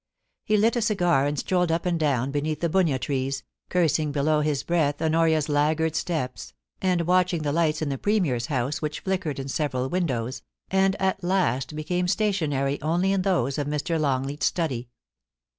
[0.43, 4.41] He lit a cigar and strolled up and down beneath the bunya trees, cursing below
[4.41, 9.37] his breath Honoria's laggard steps, and watching the lights in the Premier's house which flickered
[9.37, 10.41] in several windows,
[10.71, 13.99] and at last became stationar>' only in those of Mr.
[13.99, 14.89] Longleat's study.